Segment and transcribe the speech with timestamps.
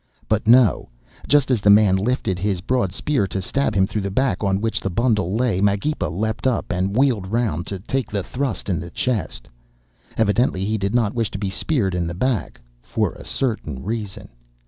[0.27, 0.89] "But no!
[1.27, 4.43] Just as the first man lifted his broad spear to stab him through the back
[4.43, 8.67] on which the bundle lay, Magepa leapt up and wheeled round to take the thrust
[8.67, 9.47] in the chest.
[10.17, 14.29] Evidently he did not wish to be speared in the back—for a certain reason.